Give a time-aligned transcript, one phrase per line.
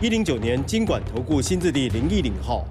[0.00, 2.64] 一零九年经管投顾新字第零一零号。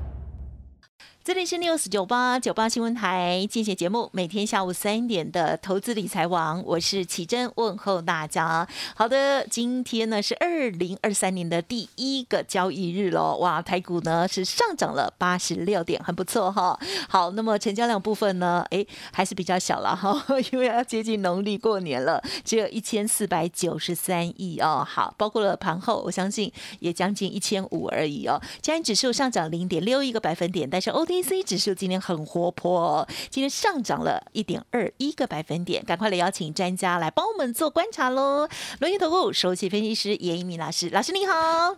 [1.27, 8.65] 这里是 news 九八九八新闻台，进行节目，每天下午三点的投资理财网，我是启珍，问候大家。
[8.95, 16.79] 好的，今天呢是二零二三年的第一个交易日喽，哇，台股呢是上涨了八十六点，很不错哈。
[17.09, 24.81] 好，那么成交量部分呢，哎，还是比较小了哈， 因为要接近农历过年了，只有一千四百九十三亿哦。
[24.87, 28.41] 好，包括了盘后，我相信也将近一千五而已哦。
[28.61, 35.83] 今天指数上涨零点六一个百分点，但是 O T C 指数今天很活泼，今天上涨了一点二一个百分点。
[35.83, 38.47] 赶快来邀请专家来帮我们做观察喽！
[38.79, 41.33] 轮研投顾首席分析师严一鸣老师，老师你好。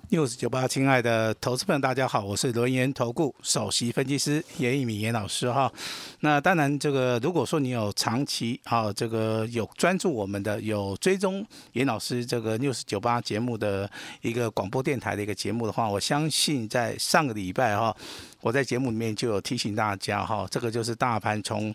[0.09, 5.71] news 九八，亲爱的投资朋友，大家好，我是轮研投顾首席分析师严一鸣严老师哈。
[6.21, 13.89] 那当然，这个如果说你有长期啊，这个有专注我们的，有追踪严老师这个 news 九八节目的
[14.21, 17.95] 一个广播电台的一个节目的话，我相信在上个礼拜哈。
[18.41, 21.73] 我在节目里面就有提醒大家哈，这个就是大盘从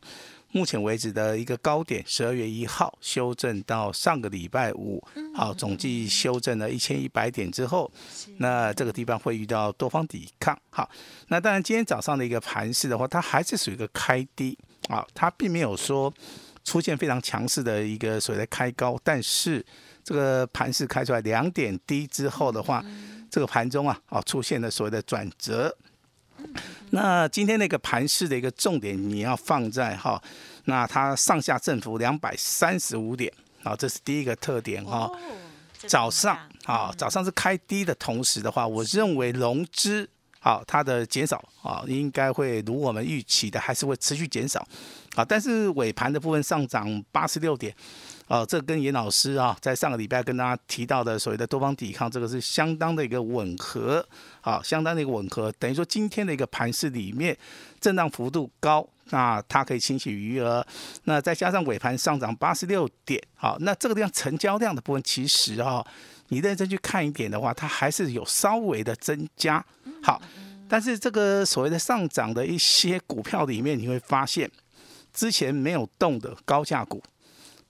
[0.51, 5.03] 目前为止的一个高点，十二月一号修正到上个礼拜五，
[5.35, 7.91] 好，总计修正了一千一百点之后，
[8.39, 10.89] 那这个地方会遇到多方抵抗，好，
[11.29, 14.57] 那当然今天早上的一个盘势的话，它还是属于一个开低
[14.89, 16.13] 啊，它并没有说
[16.63, 19.65] 出现非常强势的一个所谓的开高，但是
[20.05, 22.83] 这个盘势开出来两点低之后的话，
[23.29, 25.77] 这个盘中啊，啊出现了所谓的转折。
[26.91, 30.23] 那今天那个盘市的一个重点，你要放在哈，
[30.67, 33.33] 那它上下振幅两百三十五点，
[33.63, 35.11] 啊，这是第一个特点哈。
[35.87, 40.09] 早上啊，早上是开低的同时的话，我认为融资
[40.41, 44.67] 啊，它的减少啊，应该会如我们预期的，还是会持续减少
[45.17, 45.25] 啊。
[45.25, 47.75] 但是尾盘的部分上涨八十六点。
[48.27, 54.05] 哦，这跟严老师啊，在上个礼拜跟大家提到的所谓的多方抵抗，这个是相当的一个吻合，
[54.41, 55.53] 好，相当的一个吻合。
[55.59, 57.37] 等于说今天的一个盘势里面，
[57.79, 60.67] 震荡幅度高，那它可以清洗余额，
[61.05, 65.87] 那再加上尾盘上涨八十六点，好，那这个地方成交量的部分，其实哈，
[66.29, 69.63] 你认真去看一点的话，它还是有稍微的增加，
[70.03, 70.23] 好，
[70.67, 74.51] 但是这个所谓的上涨的一些股票里面，你会发现
[75.13, 77.03] 之前没有动的高价股。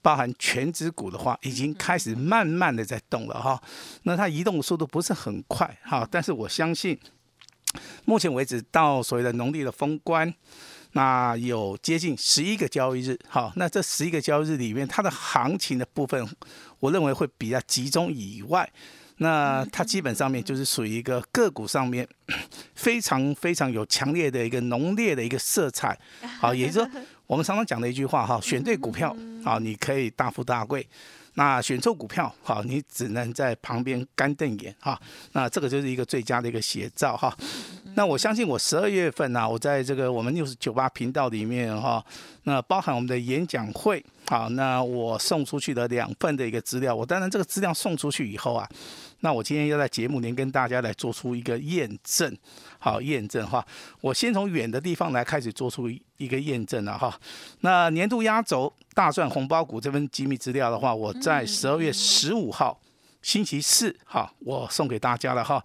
[0.05, 3.59] 包含全指股的话，已经开始慢慢的在动了哈，
[4.03, 6.95] 那它移动的速度不是很快哈，但是我相信，
[8.05, 10.31] 目前为止到所谓的农历的封关，
[10.91, 16.23] 那有接近十一个交易日哈，那这十一个交易日里面，它的行情的部分，
[16.79, 18.71] 我认为会比较集中以外，
[19.17, 22.07] 那它基本上面就是属于一个个股上面
[22.75, 25.97] 非常非常有强烈的一个浓烈的一个色彩，
[26.39, 27.01] 好，也就是说。
[27.27, 30.81] 我们常常讲的一句话哈，选对股票啊，你可以大富大贵；
[31.33, 34.99] 那选错股票，哈，你只能在旁边干瞪眼哈。
[35.31, 37.35] 那这个就是一个最佳的一个写照哈。
[37.95, 42.03] 那我相信我十二月份呢，我在这个我们六十九八频道里面哈，
[42.43, 48.69] 那包含我们的演讲会，好，那我送出去的两份的一个资料，我当然这个资料送出去以后啊。
[49.25, 52.31] 那我今天要在节目里跟大家来做出一个验证，
[52.77, 53.65] 好验证哈。
[53.99, 57.19] 我先从远的地方来开始做出一个验证了哈。
[57.61, 62.79] 那年度压轴大赚红包股这份机密资料的话，我在十二月十五号
[63.23, 65.59] 星期四哈，我送给大家了哈。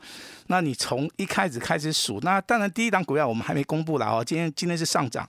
[0.46, 4.24] 那你从一开始开始数，那当然第一档股票我们还没公布了哦。
[4.24, 5.28] 今天今天是上涨。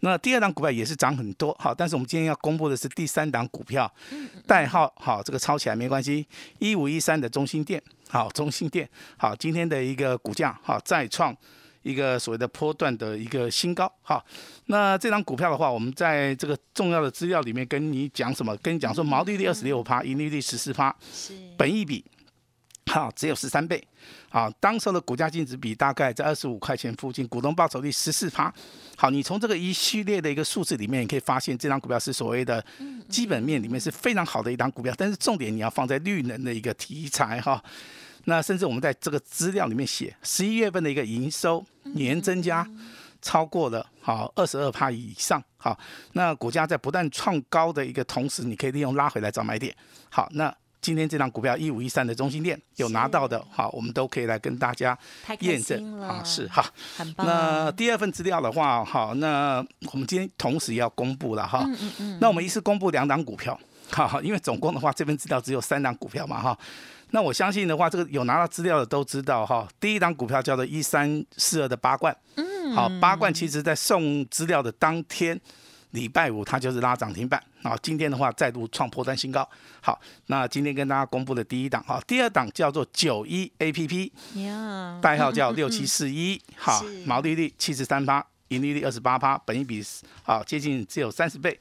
[0.00, 3.90] 那第二档股票也是涨很多，好，但是我们今天要公布的是第三档股票，
[4.46, 6.26] 代号好，这个抄起来没关系，
[6.58, 11.34] 一五一三的中心店，好，中心店，好，今天的一个股价好再创
[11.82, 14.24] 一个所谓的波段的一个新高，好，
[14.66, 18.56] 那这张股票的话，我们在这个重要的资料里面跟你讲什么？
[18.58, 22.04] 跟你讲说毛利率二十六趴，盈利率十四趴，是，本益比。
[22.88, 23.82] 好，只有十三倍。
[24.30, 28.52] 好，当时的股价净值比大概在二十五块钱附近，股东报酬率十四趴。
[28.96, 32.64] 好，你从这个一系列的一个数字里面，你可以发现这张股票是所谓的
[33.08, 34.94] 基本面里面是非常好的一张股票。
[34.96, 37.62] 但是重点你要放在绿能的一个题材哈。
[38.24, 41.62] 那甚至我们在这个资料里面写，十一月份的一个营收
[41.94, 42.66] 年增加
[43.20, 45.42] 超过了好二十二趴以上。
[45.58, 45.78] 好，
[46.12, 49.74] 那股价在不断创高的一个同时，你可以利用拉回来找买点。
[50.08, 50.54] 好，那。
[50.86, 54.96] 今天这张股票一五一三的中心店有拿到的，好，我们都可以来跟大家
[55.40, 56.64] 验证，啊，是哈。
[56.96, 57.26] 很棒。
[57.26, 59.56] 那第二份资料的话，好，那
[59.92, 61.64] 我们今天同时要公布了哈。
[61.66, 63.58] 嗯嗯嗯，那我们一次公布两档股票，
[63.90, 66.56] 哈，因为总共的话，这份资料只有三档股票嘛，哈。
[67.10, 69.66] 那我相信的话，这个有拿到资料的都知道哈。
[69.80, 75.40] 第一档股票叫做一三四二的八冠，嗯，好，八冠其实在送资料的当天，
[75.90, 79.46] 礼拜五它就是拉涨停板，好，今天的话再度创破单新高。
[79.80, 84.12] 好，那今天跟大家公布的第一档，哈，第二档叫做九一 A P P，
[85.02, 89.84] 代号叫 六七四一，好，毛利率七十三趴，盈利率二十八趴，本一比
[90.24, 91.58] 啊接近只有三十倍。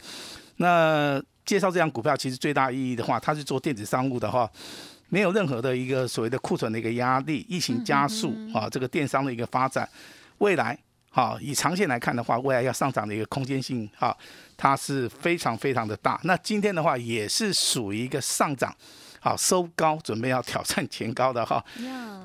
[0.57, 4.47] 那介绍这张股票，其实最大意义的话，它是做电子商务的哈，
[5.09, 9.89] 没有任何的一个所谓的库存的一个压力，疫情加速啊，这个电商的一个发展，
[10.37, 10.77] 未来
[11.15, 14.13] 好以长线来看的话，未来要上涨的一个空间性啊，
[14.57, 16.19] 它是非常非常的大。
[16.25, 18.75] 那今天的话也是属于一个上涨。
[19.21, 21.63] 好，收高准备要挑战前高的哈，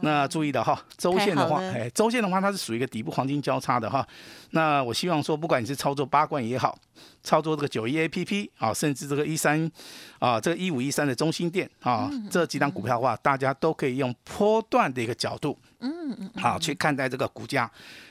[0.02, 4.06] 那注意的哈，周线的话，哎，周线的话它是属于一个底部黄金交叉的哈。
[4.50, 6.76] 那我希望说，不管你是操作八冠也好，
[7.22, 9.70] 操作这个九一 A P P 啊，甚至这个一三
[10.18, 17.70] 啊，这个一五一三的中心店啊，这几档股票的话，大家都可以用波段的一个角度，嗯嗯，好去看待这个股价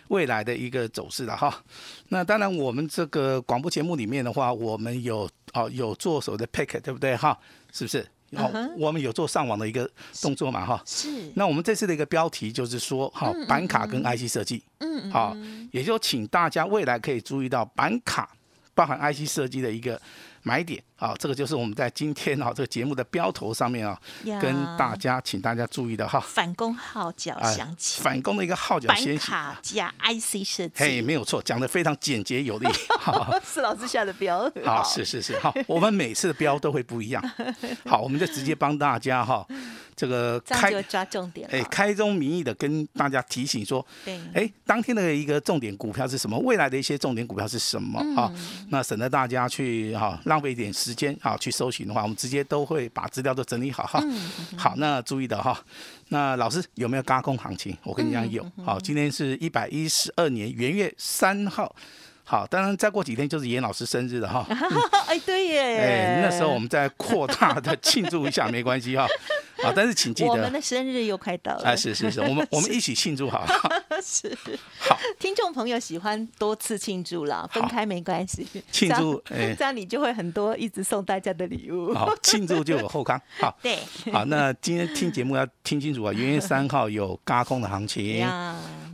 [0.10, 1.64] 未来的一个走势了哈。
[2.10, 7.38] 那当然，我们这个广播节目里面的话，我们有哦有做所谓的 pick，对不对哈？
[7.72, 8.00] 是不是？
[8.34, 9.90] 哦嗯哼我们有做上网的一个
[10.22, 10.80] 动作嘛哈。
[10.86, 15.36] 是，那我们这次的一个标题就是说，哈，板卡跟 IC 设计，嗯嗯，好，
[15.72, 18.30] 也就请大家未来可以注意到板卡
[18.76, 20.00] 包含 IC 设计的一个
[20.44, 23.98] 买点，好，这个就是我们在今天啊这个节目的标头上面啊，
[24.42, 32.68] 跟大家请大家注意的哈，反攻号角啊响起，反攻的一个号角板先行，卡加 IC 设计，嘿，没有错，讲的非常简洁有力，
[33.00, 33.34] 好。
[33.46, 37.24] 是老师下的标，好，是是是，好，我们每次的标都会不一样。
[37.88, 39.48] 好，我们就直接帮大家哈，
[39.96, 41.48] 这个开抓重点。
[41.52, 46.38] 哎开宗明义的跟大家提醒说，对，哎，当天的一个重点股票是什么？
[46.40, 48.00] 未来的一些重点股票是什么？
[48.20, 48.32] 啊、
[48.70, 54.04] 那省得大家去哈、浪费一点时间啊去搜寻的话，我们直接都会把资料都整理好哈。
[54.58, 55.60] 好，那注意的哈。
[56.10, 57.76] 那老师有没有高空行情？
[57.84, 58.46] 我跟你讲有。
[58.66, 61.76] 好，今天是一百一十二年元月三号。
[62.24, 64.46] 好，当然再过几天就是严老师生日了哈。
[65.08, 69.08] 哎，对耶，哎，那时候我们再扩大的庆祝一下没关系哈。
[69.64, 73.46] 啊，但是请记得我们，的生日又快到了，啊，是是是，我们 我们一起庆祝好。
[74.04, 74.36] 是。
[74.80, 81.94] 好，听众朋友喜欢多次庆祝啦，分开没关系，庆祝哎这样你就会很多一直送大家的礼物。
[81.94, 83.20] 好，庆祝就有后康。
[83.40, 83.80] 好，对，
[84.12, 88.26] 好，那今天听节目要听清楚啊，元月三号有嘎空的行情。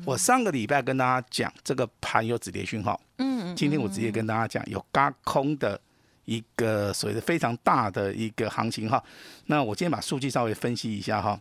[0.05, 2.99] 我上个礼拜跟大家讲，这个盘有止跌讯号。
[3.17, 5.79] 嗯，今天我直接跟大家讲，有嘎空的
[6.25, 9.03] 一个所谓的非常大的一个行情哈。
[9.45, 11.39] 那我今天把数据稍微分析一下哈。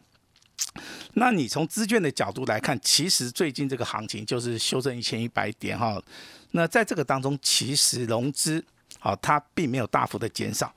[1.15, 6.01] 那你从资券的角度来看，其实最近这个行情就是修正一千一百点哈。
[6.53, 8.65] 那在这个当中，其实融资
[9.01, 10.73] 好它并没有大幅的减少，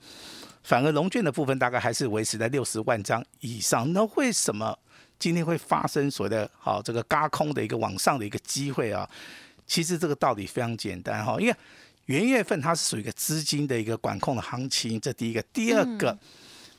[0.64, 3.92] 反而融券的部分大概还是维持在六十万张以上。
[3.92, 4.76] 那为什么
[5.18, 9.08] 今天会发生所谓的好这个嘎空的一个往上的一个机会啊？
[9.66, 11.54] 其实这个道理非常简单哈，因为
[12.08, 15.42] 元月份它是属于一个资金的一个管控的行情，这第一个。
[15.52, 16.18] 第二个，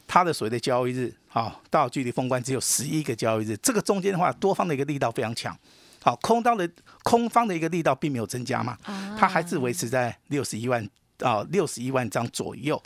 [0.07, 5.55] 它的所谓的交易日啊，到距离封关只有十一个交易日，这个中间的话，多方的一个力道非常强。
[6.01, 6.67] 好，空刀的
[7.03, 8.75] 空方的一个力道并没有增加嘛，
[9.17, 10.83] 它还是维持在六十一万
[11.19, 12.81] 啊六十一万张左右。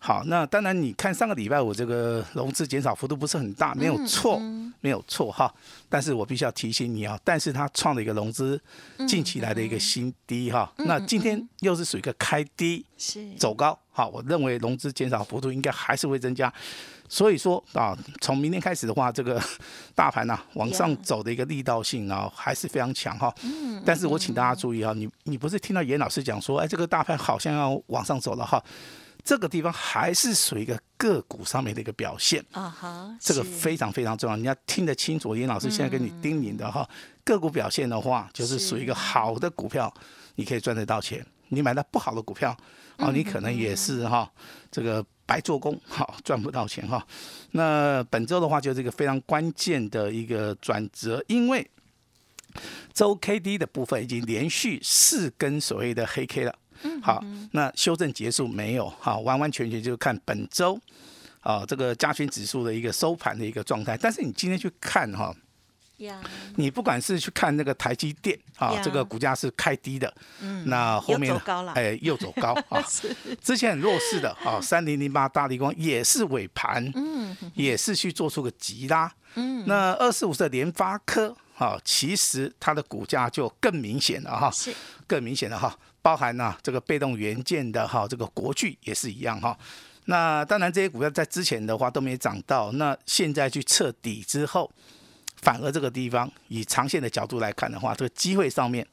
[0.00, 4.38] 是好，那当然你看上个礼拜我这个融资减少幅度不是很大，没有错，
[4.80, 5.52] 没有错哈。
[5.88, 8.60] 但是我必须要提醒你啊，但是它创了一个融资
[9.08, 10.72] 近期来的一个新低哈。
[10.78, 16.52] 那今天又是属于一个开低是，走高，好，我认为融资减少幅度应该还是会增加。
[17.08, 19.42] 所以说啊，从明天开始的话，这个
[19.94, 23.32] 大盘呐、啊、往上走的一个力道性啊还是非常强哈。
[23.84, 28.62] 但是我请大家注意啊，你你不是听到严老师讲说，哎，这个大盘好像要往上走了哈。
[29.26, 35.34] 这个地方还是属于一个个股上面的一个表现，啊哈，这个非常非常重要，你要听得清楚。
[35.34, 36.88] 严老师现在跟你叮咛的哈，
[37.24, 39.92] 个股表现的话，就是属于一个好的股票，
[40.36, 42.56] 你可以赚得到钱；你买到不好的股票，
[42.98, 44.30] 啊，你可能也是哈，
[44.70, 47.04] 这个白做工，好赚不到钱哈。
[47.50, 51.68] 那本周的话，就是一个非常关键的一个转折，因为
[52.94, 56.54] 周 K D 的部分已经连续四根所谓的黑 K 了。
[57.02, 58.88] 好，那修正结束没有？
[59.00, 60.78] 好，完完全全就看本周
[61.40, 63.96] 啊这个加权指数的一个收盘的一个状态。
[63.96, 65.34] 但是你今天去看哈，
[65.98, 66.20] 呀，
[66.56, 72.82] 你不管是去看那个台积电啊呀，这个股价是开低的，嗯那后面又走高哎，又走高 啊。
[73.42, 79.10] 之前很弱势的啊，三零零八大力光也是尾盘，嗯也是去做出个急拉。
[79.34, 84.74] 嗯，那二四五的联发科啊，其实它的股价就更明显了哈，是
[85.06, 89.58] 更明显了哈，包含呢、这个被动元件的哈，这个国巨也是一样哈。
[90.04, 94.70] 那当然这些股票在之前的话都没涨到，那现在去彻底之后，
[95.42, 98.86] 反而这个地方以长线的角度来看的话，这个机会上面。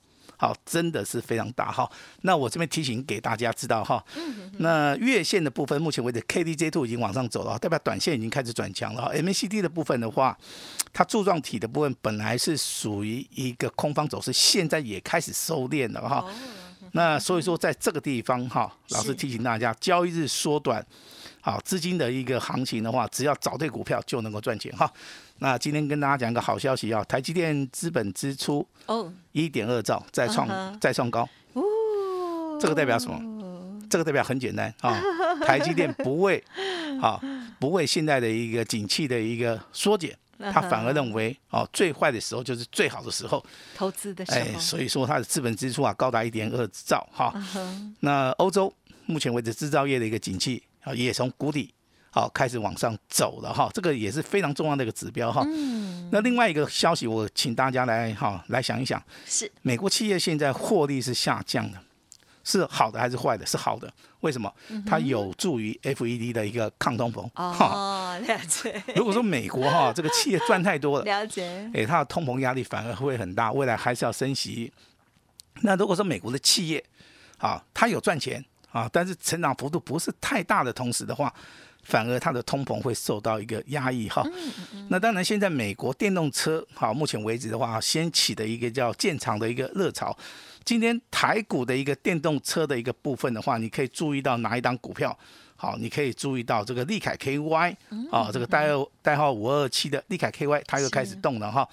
[0.43, 1.89] 好，真的是非常大哈。
[2.23, 4.03] 那我这边提醒给大家知道哈，
[4.57, 9.13] 那月线的部分，目前为止 KDJ two 已经往上走了，代表短线已经开始转强了哈。
[9.13, 10.37] MACD 的部分的话，
[10.91, 16.25] 它柱状体的部分本来是属于一个空方走势，现在也开始收敛了哈。
[16.91, 20.85] 那所以说，在这个地方哈，老师提醒大家，交易日缩短，
[21.45, 24.89] 好资金的一个行情的话，只要找对股票就能够赚钱哈。
[25.39, 33.19] 那今天跟大家讲一个好消息啊，台积电资本支出哦，一点二兆，再创、再创高，哦，这个代表什么？
[33.89, 34.97] 这个代表很简单啊，
[35.45, 36.41] 台积电不为
[37.01, 37.19] 啊
[37.59, 43.45] 不为现在的一个景气的一个缩减，他反而认为哦最坏的时候就是最好的时候，
[43.75, 44.25] 投资的。
[44.25, 44.37] 时候。
[44.39, 47.33] 哎，所以说它的资本支出啊高达一点二兆哈。
[47.99, 48.73] 那欧洲
[49.07, 51.73] 目前为止制造业的一个景气啊也从谷底
[52.11, 55.43] 好开始往上走了哈，这个也是非常重要的一个指标哈。
[55.47, 61.77] 嗯， 那另外一个消息，我请大家来哈来想一想，是美国企业现在获利是下降的，
[62.43, 63.45] 是好的还是坏的？
[63.45, 64.53] 是好的，为什么？
[64.85, 67.27] 它有助于 FED 的一个抗通膨。
[67.33, 74.71] 哈，哦， 了解， 如果说美国哈这个企业赚太多了，了解，诶，它的通膨压力反而会很大，未来还是要升息。
[75.61, 76.83] 那如果说美国的企业
[77.39, 81.33] 啊，它有赚钱啊，但是成长幅度不是太大的同时的话，
[81.83, 84.25] 反而它的通膨会受到一个压抑哈。
[84.89, 90.17] 那当然，现在美国电动车好，目前为止的话，掀起的一个叫建厂的一个热潮。
[90.65, 95.15] 今天台股的一个电动车的一个部分的话，你可以注意到哪一档股票？
[95.55, 97.75] 好，你可以注意到这个利凯 KY
[98.11, 101.65] 啊，这个代号代号五二七的利凯 KY，它又开始动了哈。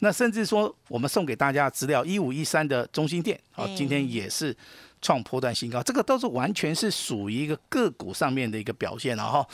[0.00, 4.56] 那甚至说，我们送给大家的资料一五一三的中心店好，今天也是
[5.02, 9.46] 创波段新高，这个都是完全是属于一个个股上面的一个表现了哈。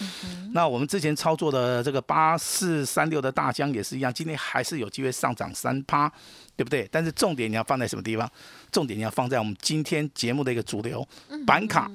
[0.52, 6.08] 那我们之前操作的这个八四三六的大疆也是一样，今天还是有机会上涨三趴，
[6.54, 6.88] 对不对？
[6.92, 8.30] 但是重点你要放在什么地方？
[8.70, 11.04] 重点你要放在我们今天节目的一个主流
[11.44, 11.90] 板卡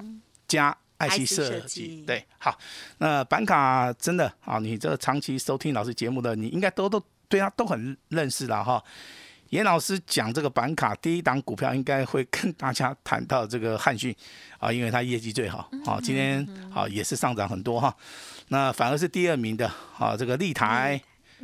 [0.47, 0.75] 加。
[0.99, 2.57] 爱惜设计，对，好，
[2.99, 8.81] 那板卡真的啊，你这长期收听老师节目的，你应该都都对他都很认识了哈。
[9.53, 14.13] 严老师讲这个板卡第一档股票，应该会跟大家谈到这个汉讯
[14.57, 16.43] 啊，因为它业绩最好啊，今天
[16.73, 17.95] 啊也是上涨很多哈。
[18.47, 20.99] 那反而是第二名的啊，这个立台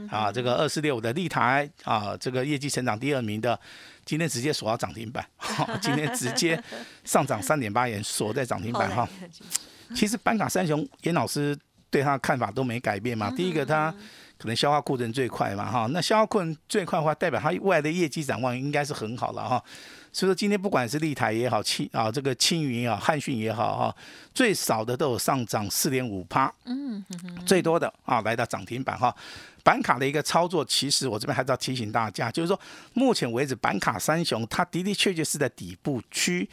[0.10, 3.58] 啊，这个二四六的立台啊，这个业绩成长第二名的，
[4.04, 5.24] 今天直接锁到涨停板，
[5.80, 6.60] 今天直接
[7.04, 9.08] 上涨三点八元，锁在涨停板哈。
[9.94, 11.56] 其实板卡三雄，严老师
[11.92, 13.30] 对他的看法都没改变嘛。
[13.30, 13.94] 第一个，他
[14.40, 15.86] 可能消化库存最快嘛，哈。
[15.92, 19.64] 那消化库存最快的话，代表它未来的业绩展望应该是很好了哈。
[20.12, 23.96] 所以说，今天不管是立台也好，青啊这个青云也好，汉讯也好哈，
[24.34, 27.04] 最少的都有上涨四点五趴，嗯
[27.46, 29.16] 最多的啊来到涨停板哈。
[29.62, 32.60] 板卡的一个操作，其实我这边还是要提醒大家，就是说，
[32.94, 36.50] 目前为止板卡三雄它的的确确是在底部区。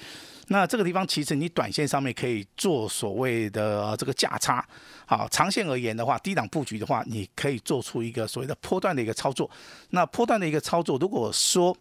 [0.49, 4.65] 那这个地方其实你短线上面可以做所谓的、呃、这个价差，
[5.05, 9.51] 好，长线而言的话，低档布局的话，你可以做出一个所谓的波段的一个操作。
[9.91, 11.77] 那波段的一个操作，如果说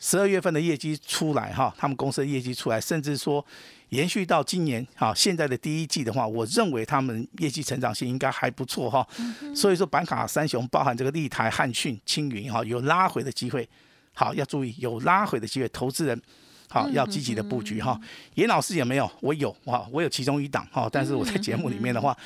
[0.00, 3.44] 十二月份的业绩出来哈，他们公司的业绩出来，甚至说
[3.90, 9.06] 延续到今年啊现在的第一季的话，我认为他们业绩成长性应该还不错哈。
[9.54, 13.68] 所以说板卡三雄包含这个立台、汉讯、青云哈，有拉回的机会。
[14.12, 16.20] 好，要注意有拉回的机会，投资人。
[16.68, 17.98] 好，要积极的布局哈。
[18.34, 19.10] 严老师有没有？
[19.20, 22.16] 我有哈，我有其中一档哈，但是我在节目里面的话，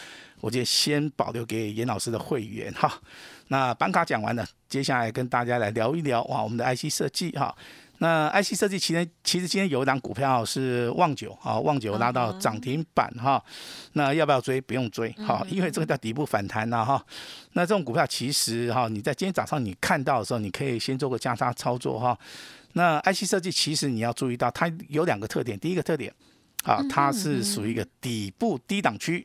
[0.41, 2.93] 我就先保留给严老师的会员哈。
[3.49, 7.55] 那板卡讲完了，接下来跟大家来聊一聊哇，我们的 IC 设计哈。
[8.03, 13.41] 那 IC 设计其实其实今天有一档股票是旺九啊，旺九拉到涨停板哈。
[13.93, 14.61] 那要不要追？
[14.61, 17.01] 不用追哈，因为这个叫底部反弹呐哈。
[17.53, 22.19] 那这种股票其实哈，你在今天早上你看到的时候，你可以先做个加差操作哈。
[22.73, 25.57] 那 IC 设计其实你要注意到，它有两个特点。
[25.61, 26.13] 第一个特点，
[26.65, 29.25] 啊，它是属于一个底部低档区，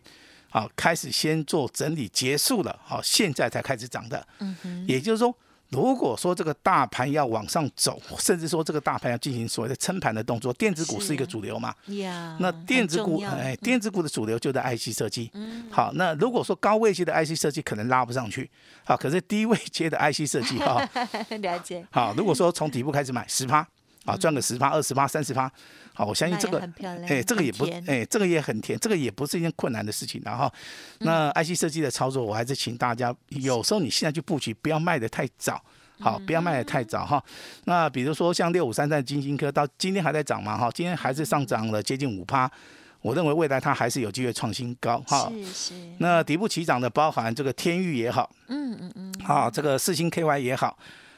[0.52, 4.28] 啊，开始先做整理结束了，好，现在才开始涨的。
[4.38, 5.36] 嗯哼，也就是说，
[5.70, 11.74] 如果说这个大盘要往上走， 甚至说这个大盘要进行所谓的撑盘的动作，电子股是一个主流嘛？
[11.88, 15.30] 呀，那电子股，哎，电子股的主流就在 IC 设计。
[15.34, 15.66] 嗯。
[15.70, 18.50] 好，那如果说高位阶的 IC 设计可能拉不上去，
[18.86, 20.88] 好，可是低位阶的 IC 设计哈，
[21.42, 23.68] 了解，好，如果说从底部开始买十趴，
[24.08, 25.52] 啊，赚个十趴、二十趴、三十趴，
[25.94, 26.58] 好，我相信这个
[27.08, 30.52] 哎，这个也不哎，这个也很甜，这个也不是一件困难的事情然后，
[31.00, 35.62] 那 IC 设计的操作，我还是请大家，有时候你现在去布局，不要卖的太早。
[36.00, 37.20] 好，不要卖的太早哈。
[37.64, 42.48] 那比如说像六五三三金星科，到今天还在涨嘛哈，今天还是上涨了接近五趴。
[43.02, 45.28] 我认为未来它还是有机会创新高哈。
[45.32, 50.78] 是是，那底部起涨的包含这个天域也好，嗯嗯嗯，好，这个四星 KY 也好，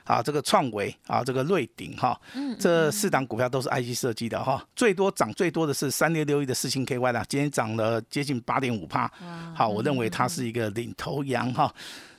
[0.10, 2.20] 啊，这个创维啊，这个瑞鼎哈，
[2.60, 9.12] 这四档股票都是 IC 设计的哈，最多涨最多的是三六六一的四星 KY 啦，今天涨了接近八点五帕，
[9.54, 11.72] 好，我认为它是一个领头羊哈。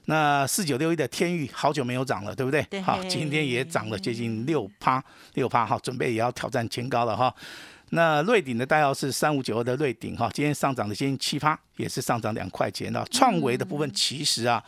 [0.05, 2.63] 那四九六一的天域好久没有涨了，对不对？
[2.71, 5.03] 对好，今天也涨了接近六趴，
[5.35, 7.35] 六趴哈，准备也要挑战前高了哈。
[7.91, 13.05] 那瑞鼎的代号是三五九二的瑞鼎哈，今天上涨了接近七趴，也是上涨两块钱了。
[13.11, 14.63] 创维的部分其实啊，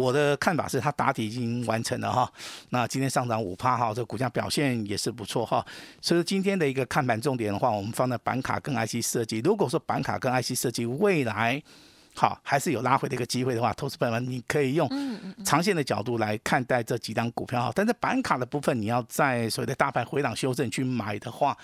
[0.00, 2.32] 我的看法是它打底已经完成了哈。
[2.70, 5.62] 那今天上涨五趴哈，这股价表现也是不错哈。
[6.00, 9.40] 所以今天的一个看盘重点的话，我们放在板卡跟 IC 设计。
[9.40, 11.62] 如果说板卡跟 IC 设计未来
[12.14, 14.88] 好还是有拉回的一个机会的话，投资朋友们你可以用
[15.44, 17.70] 长线的角度来看待这几张股票哈。
[17.74, 21.54] 但是板卡的部分，你要在所谓的大盘回档修正去买的话。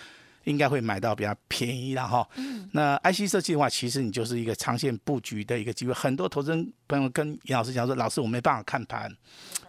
[0.47, 2.27] 应该会买到比较便宜的哈。
[2.73, 5.93] 那 IC 设计的话，其实你就是一个长线布局的一个机会。
[5.93, 9.15] 很多投资人朋友跟严老师讲说，老师我没办法看盘。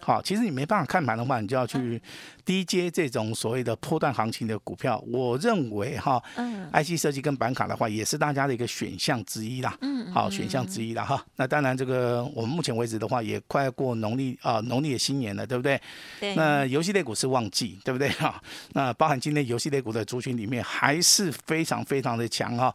[0.07, 2.01] 好，其实你没办法看盘的话，你就要去
[2.45, 5.03] 低接这种所谓的波段行情的股票。
[5.11, 9.77] 我认为哈嗯，IC 设计跟板卡的话，也是大家的一个选项之一啦。
[9.81, 11.21] 嗯，好，选项之一啦哈。
[11.35, 15.77] 那当然，这个我们目前为止的话，也快要过农历啊农历的新年了，对不对？
[16.21, 18.41] 对，那游戏类股是旺季，对不对哈？
[18.71, 22.73] 那包含今天游戏类股的族群里面还是非常非常的强哈。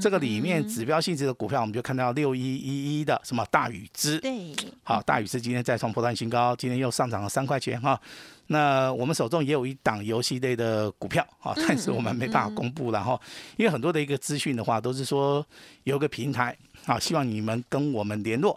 [0.00, 8.00] 这个里面指标性质的股票，我们就看到六一一一的什么大禹之，对，好，大禹之今天再创破断新高，今天又上涨了三块钱哈。
[8.46, 13.20] 那我们手中也有一档游戏类的股票啊，但是我们没办法公布了哈，
[13.56, 15.44] 因为很多的一个资讯的话，都是说
[15.82, 18.56] 有个平台啊，希望你们跟我们联络，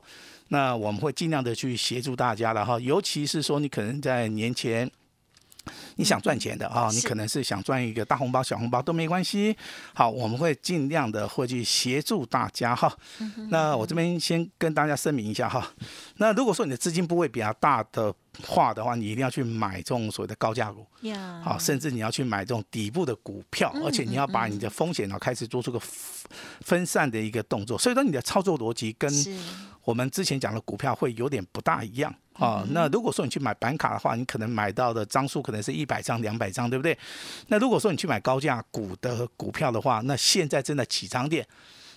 [0.50, 4.88] 那我们会尽量的去协助大家的哈，尤其是说你可能在年前。
[5.96, 9.56] 你想赚钱的啊，你可能是想赚一个大红包、小红包都没关系。
[9.94, 12.92] 好，我们会尽量的会去协助大家哈。
[13.50, 15.72] 那我这边先跟大家声明一下哈。
[16.18, 20.86] 那如果说你的资金部位比较大的话的话，你一定要去买这种所谓的高价股，
[21.44, 26.30] 好，甚至你要去买这种底部的股票，而且你要把你的风险呢开始做出个分
[26.62, 27.78] 分散的一个动作。
[27.78, 29.12] 所以说你的操作逻辑跟，
[29.84, 32.66] 我们之前讲的股票会有点不大一样啊。
[32.70, 36.98] 那如果说你去买板卡的话，你可能买到的张数可能是一百张、两百张，对不对？
[37.48, 41.46] 那如果说你去买高价股的股票的话，那现在正在起涨点。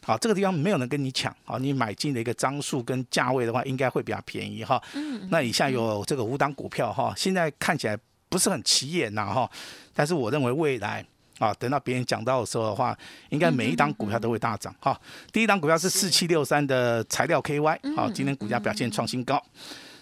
[0.04, 4.82] 好，这个地方没有人跟你抢，好，你买进的一个张数跟价位的话，应该会比较便宜哈。
[5.28, 7.98] 那以下有这个五档股票哈，现在看起来
[8.30, 9.50] 不是很起眼呐哈，
[9.92, 11.04] 但是我认为未来
[11.38, 12.96] 啊，等到别人讲到的时候的话，
[13.28, 14.98] 应该每一档股票都会大涨哈。
[15.30, 19.44] 第一档股票是四七六三的材料 KY，好，今天股价表现创新高。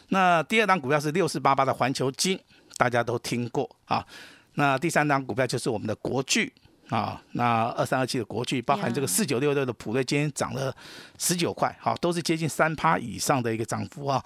[0.09, 2.39] 那第二档股票是六四八八的环球金，
[2.77, 4.07] 大家都听过啊。
[4.55, 6.53] 那第三档股票就是我们的国巨
[6.89, 10.75] 啊，那二三二七的国巨，包含这个四九六六的普瑞，今天涨了
[11.19, 14.25] 十九块，好，都是接近三趴以上的一个涨幅啊。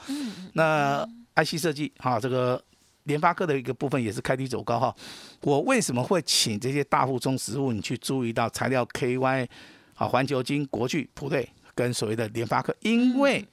[0.52, 1.04] 那
[1.36, 2.62] IC 设计啊，这个
[3.04, 4.94] 联发科的一个部分也是开低走高哈。
[5.40, 9.48] 我为什么会请这些大户中实物你去注意到材料 KY
[9.94, 12.74] 啊、环球金、国巨、普瑞跟所谓的联发科？
[12.80, 13.44] 因为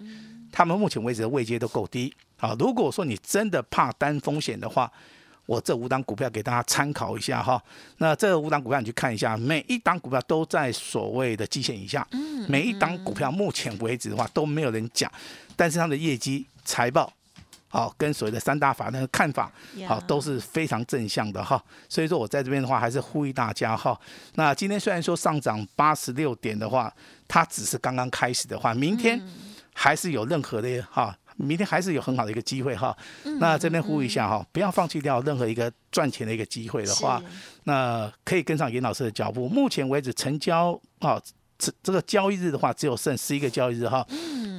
[0.52, 2.56] 他们目前为止的位阶都够低啊。
[2.60, 4.92] 如果说你真的怕担风险的话，
[5.46, 7.62] 我这五档股票给大家参考一下哈。
[7.98, 12.06] 那这五档股票你去看一下，每一档股票都在所谓的基线以下，
[12.48, 15.12] 每一档股票目前为止的话都没有人讲，
[15.56, 17.12] 但是它的业绩、财报。
[17.70, 19.52] 好，跟所谓的三大法那个看法，
[19.86, 21.62] 好都是非常正向的哈。
[21.90, 24.00] 所以说我在这边的话，还是呼吁大家哈。
[24.36, 26.92] 那今天虽然说上涨八十六点的话，
[27.28, 29.22] 它只是刚刚开始的话，明天
[29.80, 32.98] 还是有任何的哈，明天还是有很好的一个机会哈。
[33.40, 37.22] 那这边呼吁一下哈，不要放弃掉任何一个赚钱的一个机会的话，
[37.66, 39.48] 那可以跟上严老师的脚步。
[39.48, 41.22] 目前为止成交啊，
[41.60, 44.04] 这这个交易日的话，只有剩十一个交易日哈。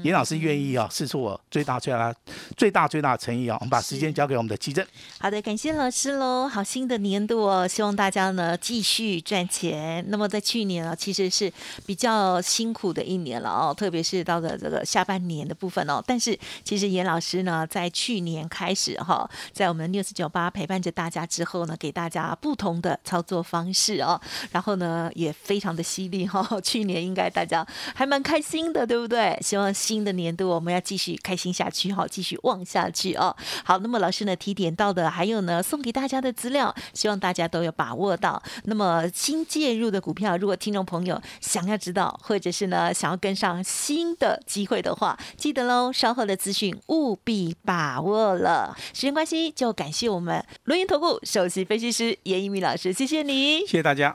[0.02, 2.14] 严老师愿意啊，试出我最大最大
[2.56, 4.84] 最大最大的诚意啊，我们把时间交给我们的基正。
[5.18, 6.48] 好的，感谢老师喽。
[6.48, 10.04] 好，新的年度哦，希望大家呢继续赚钱。
[10.08, 11.52] 那么在去年啊，其实是
[11.86, 16.02] 比较辛苦的一年了哦，特别是到了这个下半年的部分哦。
[16.06, 24.20] 但是其实严老师呢，在去年开始哈，在我们六四九八陪伴着大家之后呢，给大家不同的操作方式哦，
[24.52, 26.46] 然后呢也非常的犀利哈。
[26.62, 29.38] 去年应该大家还蛮开心的，对不对？
[29.40, 33.34] 希望新的年度我们要继续开心下去哈，继续旺下去哦。
[33.64, 38.42] 好，那么老师呢提点到的还有呢，送给大家的资料，希望大家都有把握到。
[38.64, 48.76] 那么新介入的股票，如果听众朋友想要知道，或者是呢想要跟上新的机会的话，记得喽，稍后的资讯务必把握了。
[48.92, 54.14] 时间关系，就感谢我们轮研投顾首席分析师严一鸣老师，谢谢你，谢谢大家。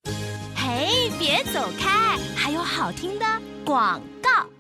[0.56, 3.26] 嘿，别走开，还有好听的
[3.66, 4.53] 广告。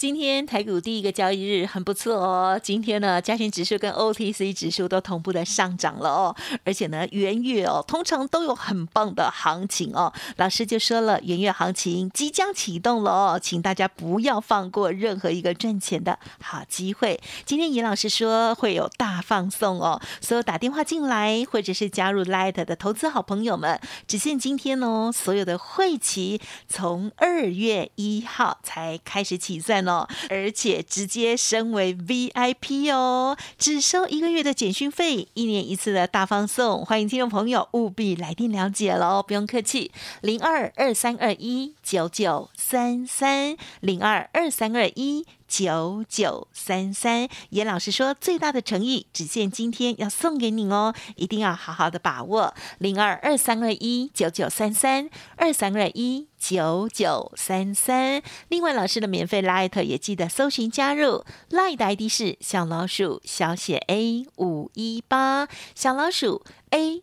[0.00, 6.34] 今天台股第一个交易日很不错哦，今天呢，加权指数跟 OTC 指数都同步的上涨了哦，
[6.64, 10.10] 而且呢，元月哦，通常都有很棒的行情哦。
[10.38, 17.20] 老师就说了，元月行情即将启动了哦，请大家不要放过任何一个赚钱的好机会。
[17.44, 30.08] 今天严老师说会有大放送哦，所有打电话进来或者是加入 Light 的投资好朋友们，只限今天哦，所有的会期从二月一号才开始起算哦哦。
[30.28, 45.26] 而且直接升为 VIP 哦，只收一个月的简讯费，一年一次的大放送，欢迎听众朋友务必来电了解喽，不用客气，零二二三二一九九三三零二二三二一。
[45.50, 52.54] 九九三三，严老师说最大的诚意，只限今天要送给你哦，一定要好好的把握。
[52.78, 58.22] 零二二三二一九九三三二三二一九九三三。
[58.46, 67.02] 另外，老师的免费 Light 也记得搜寻加入，Light 的 ID 是小老鼠小写 A 五一八，小老鼠 A